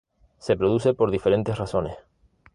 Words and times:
Se 0.39 0.55
produce 0.57 0.95
por 0.95 1.11
diferentes 1.11 1.59
razones. 1.59 1.95